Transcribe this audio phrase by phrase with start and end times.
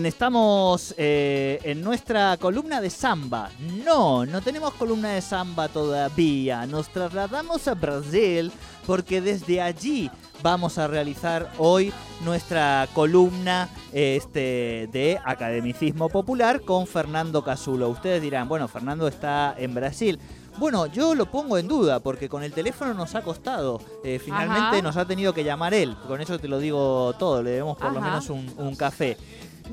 [0.00, 3.50] Bien, estamos eh, en nuestra columna de samba.
[3.84, 6.64] No, no tenemos columna de samba todavía.
[6.64, 8.50] Nos trasladamos a Brasil
[8.86, 10.10] porque desde allí
[10.42, 11.92] vamos a realizar hoy
[12.24, 17.90] nuestra columna este, de academicismo popular con Fernando Casulo.
[17.90, 20.18] Ustedes dirán, bueno, Fernando está en Brasil.
[20.58, 23.82] Bueno, yo lo pongo en duda porque con el teléfono nos ha costado.
[24.02, 24.82] Eh, finalmente Ajá.
[24.82, 25.94] nos ha tenido que llamar él.
[26.08, 27.42] Con eso te lo digo todo.
[27.42, 29.18] Le debemos por lo menos un, un café.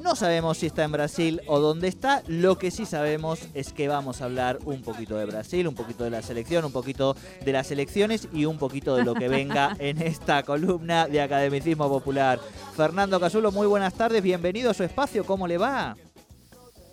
[0.01, 2.21] No sabemos si está en Brasil o dónde está.
[2.27, 6.03] Lo que sí sabemos es que vamos a hablar un poquito de Brasil, un poquito
[6.03, 9.75] de la selección, un poquito de las elecciones y un poquito de lo que venga
[9.79, 12.39] en esta columna de academicismo popular.
[12.75, 14.21] Fernando Casulo, muy buenas tardes.
[14.21, 15.25] Bienvenido a su espacio.
[15.25, 15.95] ¿Cómo le va?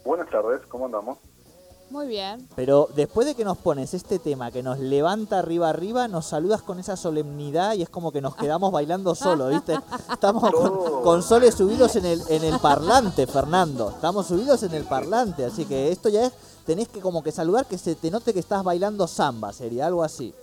[0.04, 1.18] Buenas tardes, ¿cómo andamos?
[1.94, 2.48] Muy bien.
[2.56, 6.60] Pero después de que nos pones este tema que nos levanta arriba arriba, nos saludas
[6.60, 9.78] con esa solemnidad y es como que nos quedamos bailando solo, ¿viste?
[10.10, 13.90] Estamos con, con soles subidos en el, en el parlante, Fernando.
[13.90, 16.32] Estamos subidos en el parlante, así que esto ya es,
[16.66, 20.02] tenés que como que saludar que se te note que estás bailando samba, sería algo
[20.02, 20.34] así.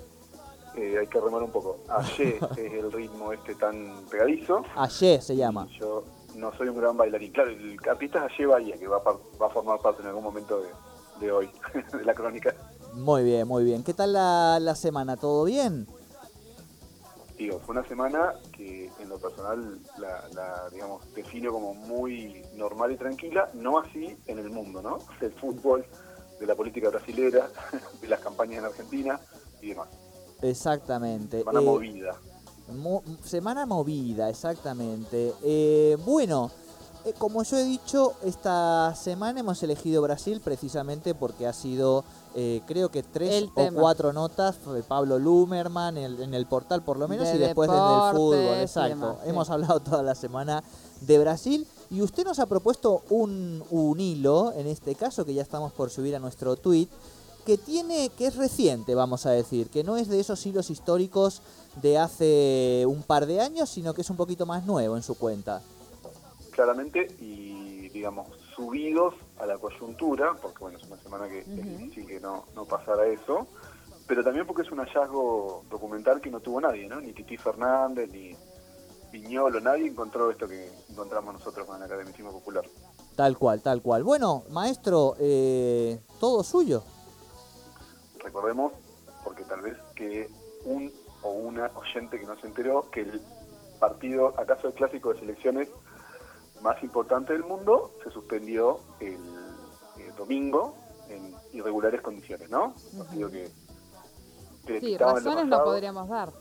[0.77, 1.79] Eh, hay que remar un poco.
[1.89, 4.63] Ayer es el ritmo este tan pegadizo.
[4.77, 5.67] Ayer se llama.
[5.77, 7.33] Yo no soy un gran bailarín.
[7.33, 10.23] Claro, el es Ayer Bahía, que va a, par- va a formar parte en algún
[10.23, 10.69] momento de,
[11.21, 11.49] de hoy,
[11.93, 12.53] de la crónica.
[12.95, 13.83] Muy bien, muy bien.
[13.83, 15.15] ¿Qué tal la, la semana?
[15.15, 15.87] ¿Todo bien?
[17.37, 22.91] Digo, fue una semana que en lo personal la, la, digamos, defino como muy normal
[22.91, 24.99] y tranquila, no así en el mundo, ¿no?
[25.21, 25.85] Del fútbol,
[26.39, 27.49] de la política brasilera,
[28.01, 29.19] de las campañas en Argentina
[29.61, 29.87] y demás.
[30.41, 31.39] Exactamente.
[31.39, 32.15] Semana Eh, movida.
[32.73, 35.33] Mo- semana movida, exactamente.
[35.43, 36.51] Eh, bueno,
[37.17, 42.03] como yo he dicho, esta semana hemos elegido Brasil precisamente porque ha sido,
[42.35, 46.83] eh, creo que tres o cuatro notas de Pablo Lumerman en, el- en el portal
[46.83, 48.89] por lo menos De y después desde el fútbol, exacto.
[48.89, 49.29] demás, sí.
[49.29, 50.63] Hemos hablado toda la semana
[51.01, 55.41] de Brasil y usted nos ha propuesto un, un hilo, en este caso que ya
[55.41, 56.87] estamos por subir a nuestro tweet,
[57.45, 61.41] que tiene, que es reciente, vamos a decir, que no es de esos hilos históricos
[61.81, 65.15] de hace un par de años, sino que es un poquito más nuevo en su
[65.15, 65.61] cuenta.
[66.61, 72.05] Claramente y digamos subidos a la coyuntura porque bueno es una semana que es difícil
[72.05, 73.47] que no, no pasara eso
[74.07, 78.11] pero también porque es un hallazgo documental que no tuvo nadie no ni Titi Fernández
[78.11, 78.35] ni
[79.11, 82.63] Viñolo nadie encontró esto que encontramos nosotros con el academicismo popular
[83.15, 84.03] Tal cual, tal cual.
[84.03, 86.81] Bueno, maestro, eh, todo suyo.
[88.23, 88.71] recordemos
[89.23, 90.29] porque tal vez que
[90.63, 90.91] un
[91.21, 93.21] o una oyente que no se enteró que el
[93.79, 95.67] partido acaso el clásico de selecciones
[96.61, 99.15] más importante del mundo se suspendió el,
[99.97, 100.75] eh, domingo
[101.09, 102.73] en irregulares condiciones, ¿no?
[102.97, 103.51] Partido que,
[104.65, 106.31] que Sí, razones no podríamos dar.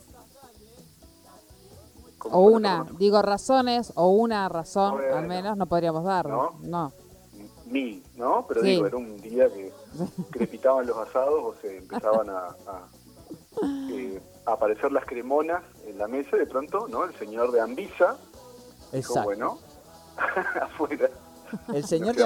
[2.30, 6.28] O una, digo razones, o una razón al menos no podríamos dar.
[6.28, 6.54] ¿No?
[6.60, 6.92] No.
[7.64, 8.44] mil, ¿no?
[8.48, 8.66] Pero Sí.
[8.68, 9.72] digo, era un día que
[10.30, 12.88] crepitaban los asados o se empezaban a, a,
[13.90, 17.04] eh, a aparecer las cremonas en la mesa y de pronto, ¿no?
[17.04, 18.16] El señor de Ambisa
[18.92, 19.22] dijo, Exacto.
[19.22, 19.58] bueno,
[20.62, 21.08] afuera.
[21.74, 22.24] El señor de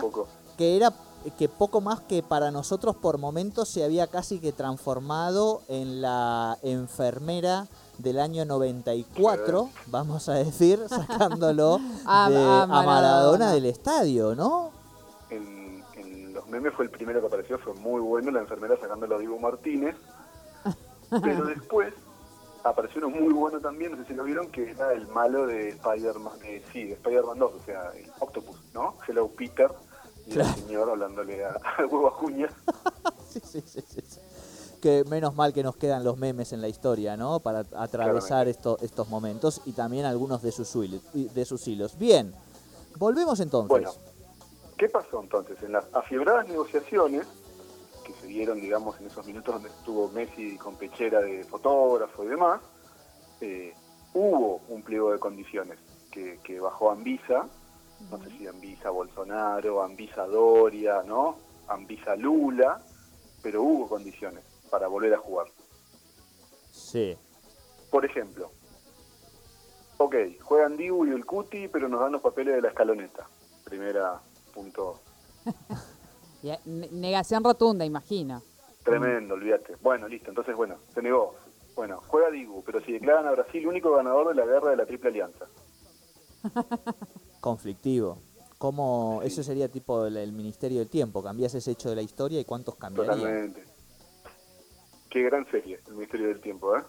[0.00, 0.92] poco- que era
[1.38, 6.58] que poco más que para nosotros por momentos se había casi que transformado en la
[6.62, 7.68] enfermera
[7.98, 13.52] del año 94, vamos a decir, sacándolo A- de- a Maradona.
[13.52, 14.70] del estadio, ¿no?
[15.30, 19.14] en, en los memes fue el primero que apareció, fue muy bueno, la enfermera sacándolo
[19.16, 19.94] a Diego Martínez.
[21.10, 21.92] Pero después
[22.64, 25.70] apareció uno muy bueno también, no sé si lo vieron, que era el malo de
[25.70, 28.96] Spider-Man, eh, sí, de Spider-Man 2, o sea, el Octopus, ¿no?
[29.06, 29.70] Hello Peter,
[30.26, 32.48] y el señor hablándole a, al huevo Acuña.
[33.32, 34.20] Sí, sí, sí, sí.
[34.82, 37.40] Que menos mal que nos quedan los memes en la historia, ¿no?
[37.40, 40.70] Para atravesar esto- estos momentos y también algunos de sus,
[41.14, 41.96] de sus hilos.
[41.96, 42.34] Bien,
[42.98, 43.68] volvemos entonces.
[43.70, 43.90] Bueno,
[44.76, 45.62] ¿Qué pasó entonces?
[45.62, 47.26] En las afiebradas negociaciones
[48.32, 52.60] dieron, digamos, en esos minutos donde estuvo Messi con pechera de fotógrafo y demás,
[53.40, 53.74] eh,
[54.14, 55.78] hubo un pliego de condiciones
[56.10, 57.46] que, que bajó Anvisa,
[58.10, 61.36] no sé si Anvisa Bolsonaro, Anvisa Doria, ¿no?
[61.68, 62.82] Anvisa Lula,
[63.42, 65.46] pero hubo condiciones para volver a jugar.
[66.70, 67.16] Sí.
[67.90, 68.50] Por ejemplo,
[69.98, 73.28] ok, juegan Dibu y el Cuti, pero nos dan los papeles de la escaloneta.
[73.64, 74.20] Primera
[74.52, 75.00] punto
[76.42, 78.42] Y, eh, ne- negación rotunda, imagino.
[78.84, 79.76] tremendo, olvídate.
[79.80, 81.34] Bueno, listo, entonces bueno, se negó.
[81.76, 84.84] Bueno, juega Dibu, pero si declaran a Brasil único ganador de la guerra de la
[84.86, 85.46] Triple Alianza.
[87.40, 88.18] Conflictivo.
[88.58, 91.22] ¿Cómo eso sería tipo el, el Ministerio del Tiempo?
[91.22, 93.16] ¿Cambias ese hecho de la historia y cuántos cambiarían?
[93.18, 93.64] Totalmente.
[95.10, 96.82] Qué gran serie, el Ministerio del Tiempo, ¿eh?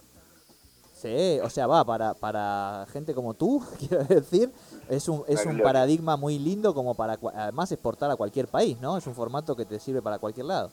[1.03, 4.49] Sí, o sea, va, para, para gente como tú, quiero decir,
[4.87, 8.95] es un, es un paradigma muy lindo como para, además, exportar a cualquier país, ¿no?
[8.95, 10.71] Es un formato que te sirve para cualquier lado.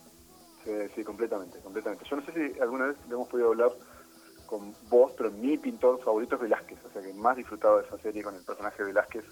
[0.64, 2.04] Sí, sí, completamente, completamente.
[2.08, 3.72] Yo no sé si alguna vez hemos podido hablar
[4.46, 7.98] con vos, pero mi pintor favorito es Velázquez, o sea que más disfrutado de esa
[7.98, 9.24] serie con el personaje Velázquez.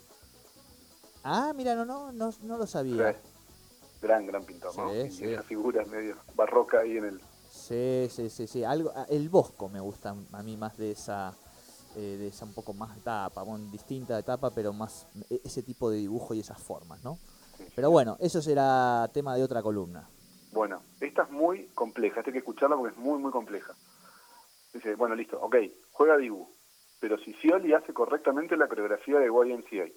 [1.22, 3.12] Ah, mira, no, no, no, no lo sabía.
[3.12, 3.18] Sí.
[4.02, 4.90] Gran, gran pintor, ¿no?
[5.10, 7.20] Sí, esa figura medio barroca ahí en el...
[7.68, 8.64] Sí, sí, sí, sí.
[8.64, 11.34] Algo, ah, el Bosco me gusta a mí más de esa,
[11.96, 15.90] eh, de esa un poco más etapa, bueno, distinta etapa, pero más e- ese tipo
[15.90, 17.18] de dibujo y esas formas, ¿no?
[17.76, 20.08] Pero bueno, eso será tema de otra columna.
[20.50, 23.74] Bueno, esta es muy compleja, esta hay que escucharla porque es muy, muy compleja.
[24.72, 25.56] Dice, bueno, listo, ok,
[25.92, 26.48] juega Dibu,
[27.00, 29.92] pero si Scioli hace correctamente la coreografía de YMCA.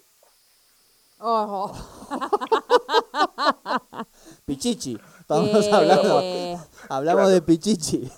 [1.24, 1.72] Oh,
[4.44, 4.98] Pichichi,
[5.34, 5.72] estamos Eh.
[5.74, 6.18] hablando,
[6.88, 7.28] hablamos Claro.
[7.28, 8.10] de Pichichi.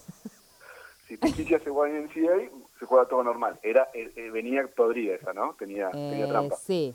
[1.09, 3.59] Si Pichichi hace YMCA, se juega todo normal.
[3.63, 5.55] Era eh, eh, Venía podrida esa, ¿no?
[5.59, 6.57] Tenía, tenía eh, trampa.
[6.57, 6.95] sí.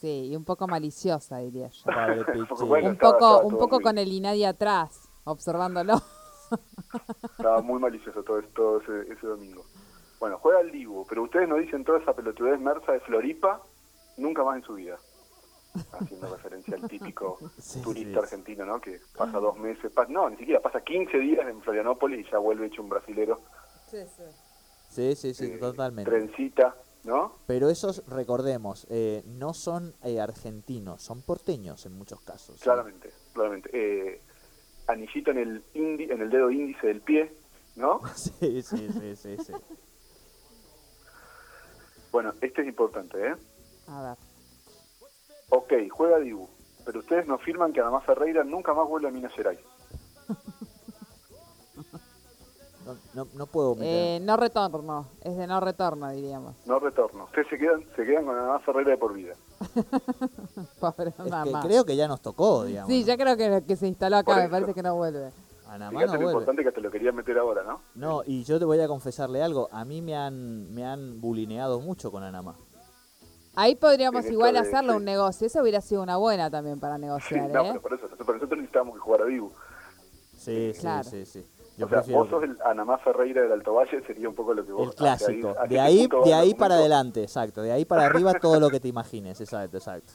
[0.00, 1.84] Sí, y un poco maliciosa, diría yo.
[2.66, 5.94] Bueno, un estaba- poco, estaba un poco muy- con el Inadi atrás, observándolo.
[7.38, 9.64] Estaba muy malicioso todo, todo ese, ese domingo.
[10.20, 13.60] Bueno, juega el Dibu, pero ustedes no dicen toda esa pelotudez mersa de Floripa
[14.16, 14.96] nunca más en su vida.
[15.92, 18.24] Haciendo referencia al típico Sí, turista sí.
[18.24, 18.80] argentino, ¿no?
[18.80, 22.38] Que pasa dos meses, pa- no, ni siquiera, pasa 15 días en Florianópolis y ya
[22.38, 23.40] vuelve hecho un brasilero.
[24.88, 26.10] Sí, sí, sí, eh, totalmente.
[26.10, 27.38] Trencita, ¿no?
[27.46, 32.56] Pero esos, recordemos, eh, no son eh, argentinos, son porteños en muchos casos.
[32.56, 32.62] ¿sí?
[32.64, 33.70] Claramente, claramente.
[33.72, 34.22] Eh,
[34.88, 37.32] anillito en el, indi- en el dedo índice del pie,
[37.76, 38.00] ¿no?
[38.14, 39.52] Sí, sí, sí, sí, sí.
[42.12, 43.34] Bueno, este es importante, ¿eh?
[43.88, 44.16] A ver.
[45.48, 46.48] Ok, juega Dibu,
[46.84, 49.60] pero ustedes nos firman que Además Ferreira nunca más vuelve a Minas Gerais.
[52.84, 53.88] No, no, no puedo meter.
[53.88, 56.54] Eh, no retorno, es de no retorno, diríamos.
[56.66, 57.24] No retorno.
[57.24, 59.34] Ustedes se quedan, se quedan con Además Ferreira de por vida.
[60.80, 62.88] Pobre es nada que creo que ya nos tocó, digamos.
[62.88, 65.32] Sí, ya creo que, que se instaló acá, me parece que no vuelve.
[65.68, 66.30] Anamá Fíjate no lo vuelve.
[66.30, 67.80] importante que te lo quería meter ahora, ¿no?
[67.96, 69.68] No, y yo te voy a confesarle algo.
[69.72, 72.54] A mí me han, me han bulineado mucho con Anamá.
[73.56, 74.96] Ahí podríamos igual de- hacerle sí.
[74.98, 75.46] un negocio.
[75.46, 77.68] Eso hubiera sido una buena también para Sí, negociar, no, ¿eh?
[77.68, 79.52] pero por eso, pero nosotros necesitábamos que jugar a Dibu.
[80.36, 81.04] Sí, sí, Claro.
[81.10, 81.44] sí, sí.
[81.78, 84.54] Yo o sea, prefiero vos sos el Anamás Ferreira del Alto Valle, sería un poco
[84.54, 85.50] lo que vos el clásico.
[85.50, 87.60] hacia De ahí, de ahí para adelante, exacto.
[87.62, 90.12] De ahí para arriba todo lo que te imagines, exacto, exacto.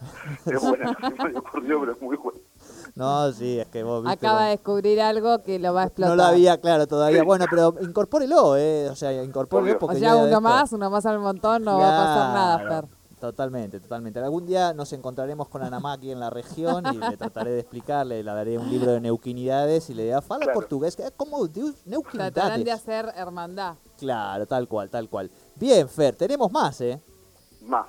[0.46, 2.40] Es buena, no me ocurrió, pero es muy buena.
[2.94, 6.10] No, sí, es que vos viste Acaba de descubrir algo que lo va a explotar.
[6.16, 7.20] No lo había, claro, todavía.
[7.20, 7.24] Sí.
[7.26, 8.88] Bueno, pero incorpórelo, ¿eh?
[8.90, 11.86] O sea, incorpórelo porque O sea, uno esto- más, uno más al montón, no va
[11.88, 13.02] a pasar nada, Fer.
[13.18, 14.18] Totalmente, totalmente.
[14.18, 18.22] Algún día nos encontraremos con Anamá aquí en la región y le trataré de explicarle,
[18.22, 20.58] le daré un libro de neuquinidades y le diré, fala Claro.
[20.58, 21.76] portugués, que como Dios,
[22.10, 22.68] Tratarán de neuquinidades.
[22.82, 23.76] hacer hermandad.
[23.96, 25.30] Claro, tal cual, tal cual.
[25.54, 27.00] Bien, Fer, tenemos más, ¿eh?
[27.64, 27.86] Más.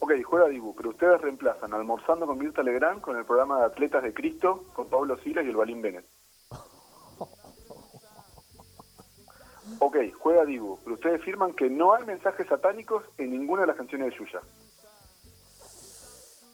[0.00, 4.02] Ok, juega Dibu, pero ustedes reemplazan Almorzando con Mirta Legrand con el programa de Atletas
[4.02, 6.06] de Cristo con Pablo Silas y el Balín Bennett.
[9.80, 13.76] Ok, juega Dibu, pero ustedes firman que no hay mensajes satánicos en ninguna de las
[13.76, 14.40] canciones de Yuya.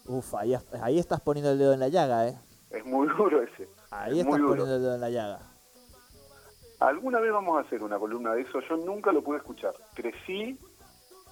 [0.06, 2.38] Uf, ahí, ahí estás poniendo el dedo en la llaga, ¿eh?
[2.70, 3.68] Es muy duro ese.
[3.90, 5.38] Ahí es estás poniendo el dedo en la llaga.
[6.80, 9.72] Alguna vez vamos a hacer una columna de eso, yo nunca lo pude escuchar.
[9.94, 10.58] Crecí,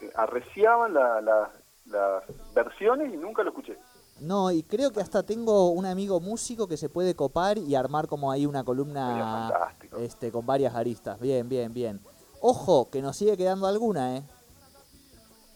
[0.00, 1.52] eh, arreciaban la- la-
[1.87, 2.25] las
[2.55, 3.79] versiones y nunca lo escuché.
[4.21, 8.07] No, y creo que hasta tengo un amigo músico que se puede copar y armar
[8.07, 11.19] como ahí una columna este, con varias aristas.
[11.19, 12.01] Bien, bien, bien.
[12.41, 14.23] Ojo, que nos sigue quedando alguna, ¿eh?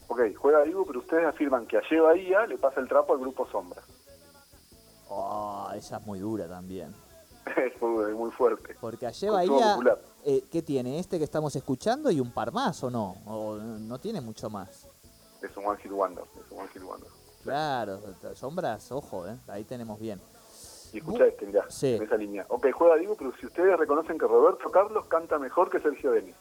[0.09, 3.21] Ok, juega Dibu, pero ustedes afirman que a Ye Bahía le pasa el trapo al
[3.21, 3.83] grupo Sombra.
[5.09, 6.95] Oh, esa es muy dura también.
[7.57, 8.77] es muy, muy fuerte.
[8.81, 9.79] Porque Cultura Bahía,
[10.25, 10.99] eh, ¿qué tiene?
[10.99, 13.17] ¿Este que estamos escuchando y un par más o no?
[13.27, 14.89] ¿O no tiene mucho más?
[15.67, 16.25] One Hit Wonder.
[16.45, 17.09] Es un One Hit Wonder.
[17.43, 18.01] claro.
[18.35, 19.37] Sombras, ojo, ¿eh?
[19.49, 20.21] ahí tenemos bien.
[20.93, 21.95] Y escucha este, mirá, Sí.
[21.95, 22.47] en esa línea.
[22.49, 26.35] Ok, juega Dibu, pero si ustedes reconocen que Roberto Carlos canta mejor que Sergio Denis.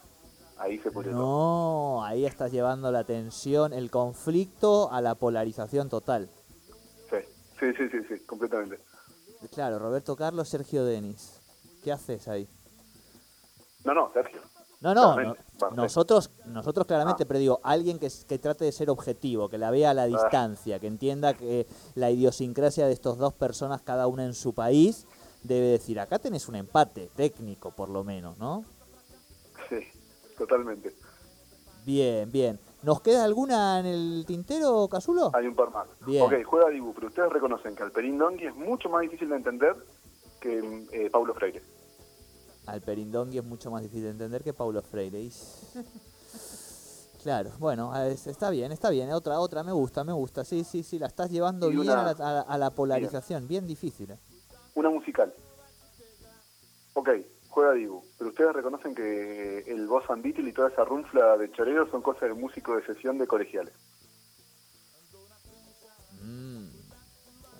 [0.58, 1.02] Ahí se todo.
[1.10, 6.30] No, ahí estás llevando la tensión, el conflicto a la polarización total.
[7.10, 7.16] Sí,
[7.60, 8.78] sí, sí, sí, sí, completamente.
[9.52, 11.40] Claro, Roberto Carlos, Sergio Denis.
[11.84, 12.48] ¿Qué haces ahí?
[13.84, 14.40] No, no, Sergio.
[14.94, 17.26] No, no, no- nosotros, nosotros claramente, Ah.
[17.26, 20.86] pero digo, alguien que, trate de ser objetivo, que la vea a la distancia, que
[20.86, 25.06] entienda que la idiosincrasia de estos dos personas, cada una en su país,
[25.42, 28.64] debe decir, acá tenés un empate técnico, por lo menos, ¿no?
[29.68, 29.76] Sí,
[30.36, 30.94] totalmente.
[31.84, 32.58] Bien, bien.
[32.82, 35.30] ¿Nos queda alguna en el tintero, Casulo?
[35.34, 35.86] Hay un par más.
[36.06, 36.22] Bien.
[36.22, 39.74] Ok, juega Dibu, pero ustedes reconocen que Alperín Dongui es mucho más difícil de entender
[40.40, 41.62] que eh, Paulo Freire.
[42.66, 45.20] Al Perindongui es mucho más difícil de entender que Paulo Freire.
[45.20, 45.32] Y-
[47.22, 49.10] Claro, bueno, es- está bien, está bien.
[49.10, 50.44] Otra, otra, me gusta, me gusta.
[50.44, 53.48] Sí, sí, sí, la estás llevando bien a, la, a la- a la polarización.
[53.48, 54.12] Bien difícil.
[54.12, 54.18] ¿eh?
[54.76, 55.34] Una musical.
[56.94, 57.08] Ok,
[57.48, 61.50] juega Dibu, pero ustedes reconocen que el Boss and Beatle y toda esa runfla de
[61.50, 63.74] choreo son cosas de músico de sesión de colegiales.
[66.22, 66.68] Mm,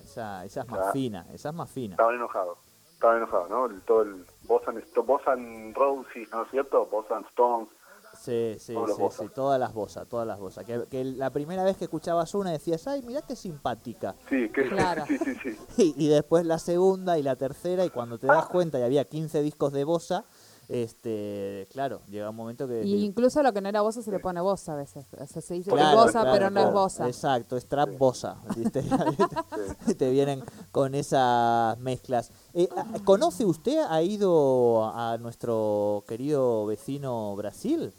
[0.03, 0.91] esa, esa es más Ah.
[0.93, 1.95] fina, esa es más fina.
[1.95, 2.57] Estaban enojados,
[2.93, 3.65] estaban enojados, ¿no?
[3.65, 6.85] El- todo el Boss and Roses, ¿no es cierto?
[6.85, 7.69] Boss and Stones.
[8.13, 8.73] Sí, sí,
[9.11, 10.65] sí, todas las bozas, todas las bozas.
[10.65, 14.15] Que, que la primera vez que escuchabas una decías, ay, mirá qué simpática.
[14.27, 15.05] Sí, que Claro.
[15.07, 15.57] sí, sí, sí.
[15.77, 19.05] Y, y después la segunda y la tercera, y cuando te das cuenta y había
[19.05, 20.25] 15 discos de bosa,
[20.69, 22.83] este, claro, llega un momento que...
[22.83, 25.05] Y incluso lo que no era bosa se le pone bosa a veces.
[25.17, 27.07] O sea, se dice Claro, es bosa, claro, pero no es bosa.
[27.07, 28.37] Exacto, es trap bosa.
[28.55, 28.83] ¿viste?
[29.97, 32.31] Te vienen con esas mezclas.
[32.53, 37.93] Eh, ¿a- ¿Conoce usted, ha ido a nuestro querido vecino Brasil?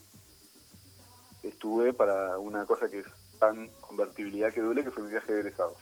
[1.42, 3.06] Estuve para una cosa que es
[3.38, 5.74] tan convertibilidad que duele, que fue mi viaje de egresados,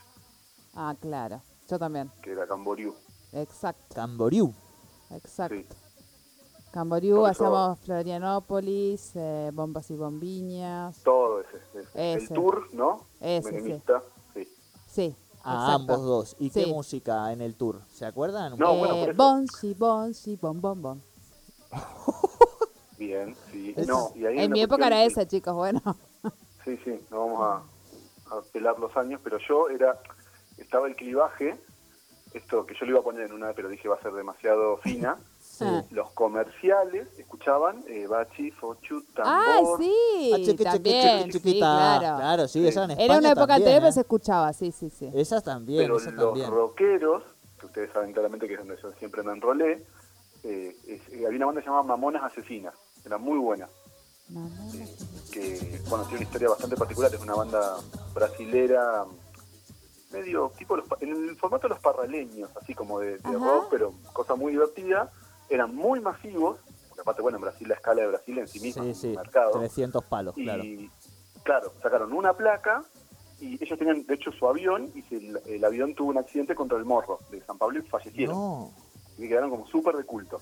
[0.75, 1.41] Ah, claro.
[1.71, 2.11] Yo también.
[2.23, 2.95] que era Camboriú.
[3.33, 4.53] Exacto, Camboriú.
[5.11, 5.57] exacto.
[5.57, 5.67] Sí.
[6.71, 11.03] Camboriú, hacemos Florianópolis, eh, Bombas y Bombiñas.
[11.03, 11.57] Todo ese.
[11.57, 11.81] ese.
[11.95, 12.13] Ese.
[12.25, 13.07] El tour, ¿no?
[13.21, 13.55] Ese, sí.
[13.57, 14.03] Menemista,
[14.35, 14.49] sí.
[14.87, 15.17] Sí.
[15.43, 15.73] A exacto.
[15.73, 16.37] ambos dos.
[16.39, 17.81] ¿Y qué música en el tour?
[17.93, 18.59] ¿Se acuerdan?
[18.59, 19.15] No, bueno, por Eh, eso.
[19.17, 21.01] bonsi, bonsi, bom, bom, bom.
[22.99, 23.75] Bien, sí.
[23.87, 25.81] No, y ahí hay En mi época era esa, chicos, bueno.
[26.65, 30.01] Sí, sí, no vamos a, a pelar los años, pero yo era,
[30.59, 31.57] estaba el clivaje,
[32.35, 34.77] esto que yo le iba a poner en una, pero dije va a ser demasiado
[34.79, 35.17] fina.
[35.59, 35.65] Sí.
[35.91, 39.79] Los comerciales escuchaban eh, Bachi, Fochu, ¡Ay, Tambor.
[39.81, 40.31] sí!
[40.35, 42.17] Ah, sí, claro.
[42.19, 42.69] Claro, sí, Sí.
[42.69, 43.93] esa en España Era una época también, anterior, pero ¿eh?
[43.93, 45.11] se escuchaba, sí, sí, sí.
[45.15, 46.51] Esas también, pero esas los también.
[46.51, 47.23] rockeros,
[47.59, 49.87] que ustedes saben claramente que es donde yo siempre me enrolé,
[50.45, 52.75] eh, es- eh, había una banda llamada Mamonas Asesinas,
[53.07, 53.67] era muy buena.
[55.33, 57.77] Que bueno tiene una historia bastante particular es una banda
[58.15, 59.05] brasilera
[60.13, 63.93] medio tipo los pa- en el formato de los parraleños así como de, rock pero
[64.13, 65.11] cosa muy divertida
[65.49, 68.85] eran muy masivos porque aparte bueno en Brasil la escala de Brasil en sí misma
[68.85, 70.63] Sí, es sí, un mercado 300 palos, y claro.
[71.43, 72.85] claro sacaron una placa
[73.41, 76.79] y ellos tenían de hecho su avión y el, el avión tuvo un accidente contra
[76.79, 78.73] el morro de San Pablo y fallecieron No,
[79.19, 80.41] y quedaron como súper de culto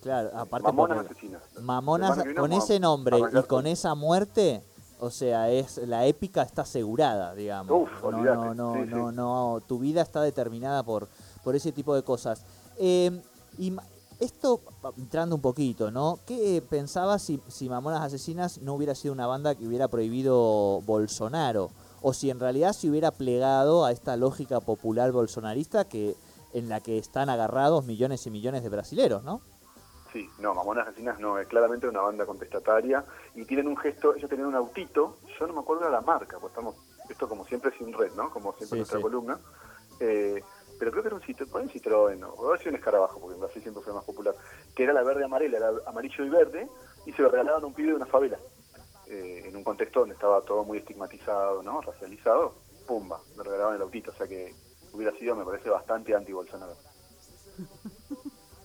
[0.00, 4.62] claro, aparte Mamonas Asesinas Mamonas con ese nombre y con esa muerte,
[4.98, 7.70] o sea, es la épica está asegurada, digamos.
[7.82, 8.86] Uf, no, no, no, sí, sí.
[8.90, 11.08] no, no, tu vida está determinada por,
[11.42, 12.44] por ese tipo de cosas.
[12.78, 13.20] Eh,
[13.60, 13.76] y
[14.20, 14.60] esto,
[14.96, 16.18] entrando un poquito, ¿no?
[16.26, 21.70] ¿Qué pensabas si, si Mamonas Asesinas no hubiera sido una banda que hubiera prohibido Bolsonaro?
[22.02, 26.16] O si en realidad se hubiera plegado a esta lógica popular bolsonarista que
[26.52, 29.40] en la que están agarrados millones y millones de brasileros, ¿no?
[30.12, 34.28] Sí, no, Mamonas Asesinas no, es claramente una banda contestataria y tienen un gesto, ellos
[34.28, 36.74] tenían un autito, yo no me acuerdo de la marca, pues estamos,
[37.08, 38.30] esto como siempre sin red, ¿no?
[38.30, 39.02] Como siempre Sí, nuestra sí.
[39.02, 39.38] columna,
[40.00, 40.42] eh,
[40.80, 43.60] pero creo que era un Citroën, un Citroën, o o un escarabajo, porque en Brasil
[43.60, 44.34] siempre fue más popular,
[44.74, 46.68] que era la verde amarela, era amarillo y verde,
[47.04, 48.38] y se lo regalaban a un pibe de una favela,
[49.06, 51.82] eh, en un contexto donde estaba todo muy estigmatizado, ¿no?
[51.82, 52.54] Racializado,
[52.86, 54.54] pumba, le regalaban el autito, o sea que
[54.94, 56.74] hubiera sido, me parece, bastante anti-Bolsonaro.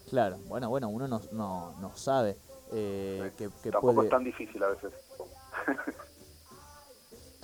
[0.09, 2.37] Claro, bueno, bueno, uno no, no, no sabe
[2.71, 4.07] eh, que, que Tampoco puede...
[4.07, 4.93] es tan difícil a veces.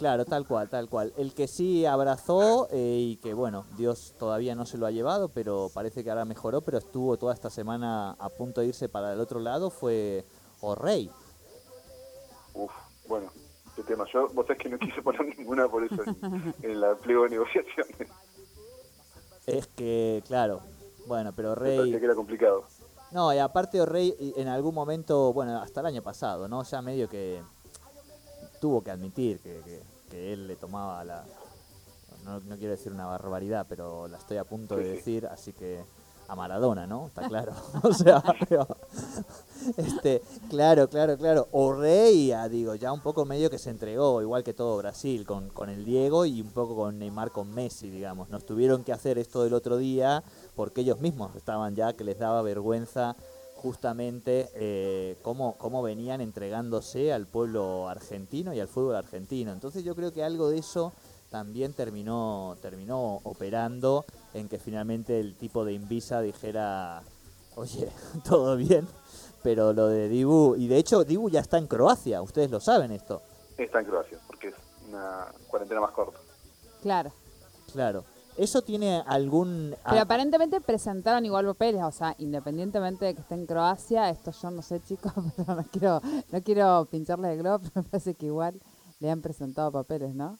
[0.01, 1.13] Claro, tal cual, tal cual.
[1.15, 5.29] El que sí abrazó eh, y que, bueno, Dios todavía no se lo ha llevado,
[5.29, 9.13] pero parece que ahora mejoró, pero estuvo toda esta semana a punto de irse para
[9.13, 10.25] el otro lado, fue
[10.61, 11.11] O'Rey.
[12.55, 12.71] Uf,
[13.07, 13.29] bueno,
[13.75, 14.05] qué tema.
[14.11, 17.29] Yo, vos sabés que no quise poner ninguna por eso en, en la pliego de
[17.29, 18.09] negociaciones.
[19.45, 20.61] Es que, claro,
[21.05, 21.91] bueno, pero O'Rey...
[21.91, 22.65] que era complicado.
[23.11, 26.63] No, y aparte O'Rey y en algún momento, bueno, hasta el año pasado, ¿no?
[26.63, 27.39] Ya medio que
[28.61, 31.23] tuvo que admitir que, que- que él le tomaba la,
[32.25, 35.83] no, no quiero decir una barbaridad, pero la estoy a punto de decir, así que
[36.27, 37.07] a Maradona, ¿no?
[37.07, 37.51] Está claro.
[37.83, 38.65] o sea, pero,
[39.77, 41.47] este, claro, claro, claro.
[41.51, 45.69] Orreia, digo, ya un poco medio que se entregó, igual que todo Brasil, con, con
[45.69, 48.29] el Diego y un poco con Neymar con Messi, digamos.
[48.29, 50.23] Nos tuvieron que hacer esto del otro día
[50.55, 53.15] porque ellos mismos estaban ya que les daba vergüenza
[53.61, 59.51] justamente eh, cómo, cómo venían entregándose al pueblo argentino y al fútbol argentino.
[59.51, 60.93] Entonces yo creo que algo de eso
[61.29, 67.03] también terminó, terminó operando en que finalmente el tipo de Invisa dijera,
[67.55, 67.91] oye,
[68.27, 68.87] todo bien,
[69.43, 72.91] pero lo de Dibu, y de hecho Dibu ya está en Croacia, ustedes lo saben
[72.91, 73.21] esto,
[73.57, 74.55] Está en Croacia, porque es
[74.89, 76.17] una cuarentena más corta.
[76.81, 77.11] Claro.
[77.71, 78.03] claro.
[78.37, 79.75] ¿Eso tiene algún...
[79.89, 84.51] Pero aparentemente presentaron igual papeles, o sea, independientemente de que esté en Croacia, esto yo
[84.51, 88.27] no sé, chicos, pero no quiero, no quiero pincharle el globo, pero me parece que
[88.27, 88.61] igual
[88.99, 90.39] le han presentado papeles, ¿no?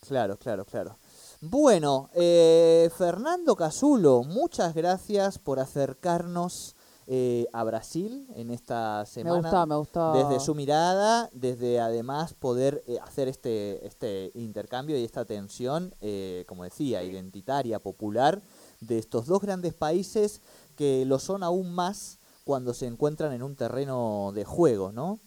[0.00, 0.96] Claro, claro, claro.
[1.40, 6.76] Bueno, eh, Fernando Casulo, muchas gracias por acercarnos
[7.10, 9.40] eh, a Brasil en esta Me semana.
[9.40, 10.12] gustó, me gustó.
[10.12, 16.44] Desde su mirada, desde además poder eh, hacer este, este intercambio y esta tensión, eh,
[16.46, 18.42] como decía, identitaria, popular,
[18.80, 20.42] de estos dos grandes países
[20.76, 25.18] que lo son aún más cuando se encuentran en un terreno de juego, ¿no?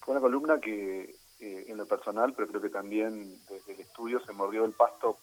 [0.00, 4.20] Fue una columna que eh, en lo personal, pero creo que también desde el estudio
[4.24, 5.16] se mordió el pasto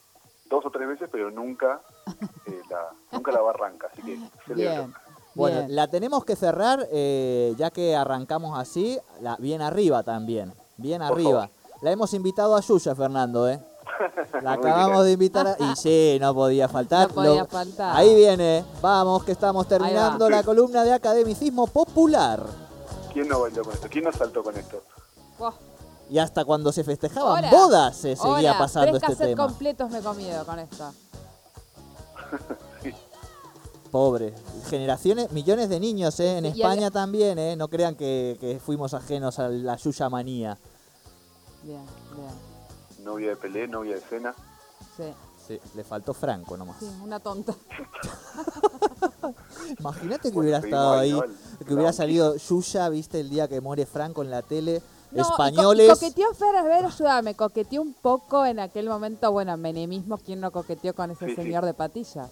[0.50, 1.81] dos o tres veces, pero nunca
[2.46, 4.88] eh, la, nunca la barranca, así que celebro.
[4.88, 4.93] Bien.
[5.36, 5.75] Bueno, bien.
[5.75, 11.12] la tenemos que cerrar, eh, ya que arrancamos así, la, bien arriba también, bien Por
[11.12, 11.50] arriba.
[11.81, 13.59] La hemos invitado a Yuya, Fernando, ¿eh?
[14.41, 15.55] La acabamos de invitar a...
[15.59, 17.09] Y sí, no podía faltar.
[17.09, 17.95] No podía faltar.
[17.95, 22.43] Ahí viene, vamos, que estamos terminando la columna de academicismo popular.
[23.13, 23.88] ¿Quién no bailó con esto?
[23.89, 24.83] ¿Quién no saltó con esto?
[26.09, 29.48] Y hasta cuando se festejaban bodas se seguía pasando tres este tema.
[29.48, 30.91] completos me he comido con esto.
[33.91, 34.34] Pobre.
[34.69, 36.38] Generaciones, millones de niños, ¿eh?
[36.38, 37.56] En Y España también, ¿eh?
[37.56, 40.58] No crean que, que fuimos ajenos a la Yuya manía.
[41.63, 41.82] Bien,
[42.15, 43.06] bien.
[43.06, 44.34] Novia de Pelé, novia de Cena.
[44.97, 45.04] Sí,
[45.47, 46.75] Sí, le faltó Franco nomás.
[46.80, 47.56] sí, una tonta.
[49.80, 51.23] Imagínate que Bueno, hubiera estado ahí, ahí, ¿no?
[51.23, 54.82] El- que hubiera salido Yuya, viste, el día que muere Franco en la tele.
[55.12, 55.88] No, co- Españoles.
[55.88, 60.39] y coqueteó Fer, a ver, ayúdame, coqueteó un poco en aquel momento, bueno, menemismo, ¿quién
[60.39, 61.41] no coqueteó con ese Sí, sí.
[61.41, 62.30] señor de patillas?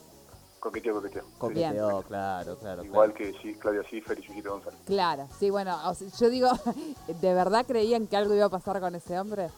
[0.60, 1.24] Coqueteo, coqueteo.
[1.24, 1.32] Sí.
[1.38, 2.84] Coqueteó, claro, claro.
[2.84, 3.34] Igual claro.
[3.42, 4.80] que Claudia Schiffer y Yuyito González.
[4.86, 6.50] Claro, sí, bueno, o sea, yo digo,
[7.22, 9.50] ¿de verdad creían que algo iba a pasar con ese hombre?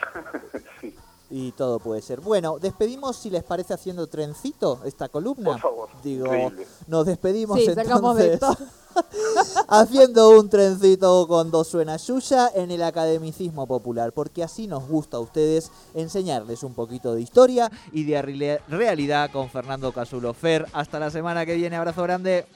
[0.80, 0.96] sí,
[1.30, 2.20] Y todo puede ser.
[2.20, 5.52] Bueno, despedimos, si les parece, haciendo trencito esta columna.
[5.52, 6.66] Por favor, Digo, increíble.
[6.88, 8.40] nos despedimos Sí, entonces.
[9.68, 15.20] haciendo un trencito cuando suena Yuya en el academicismo popular, porque así nos gusta a
[15.20, 20.66] ustedes enseñarles un poquito de historia y de realidad con Fernando Casulo Fer.
[20.72, 22.46] Hasta la semana que viene, abrazo grande.